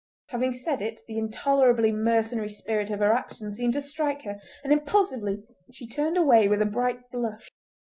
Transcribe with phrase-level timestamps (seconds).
[0.29, 4.73] Having said it the intolerably mercenary spirit of her action seemed to strike her, and
[4.73, 7.51] impulsively she turned away with a bright blush.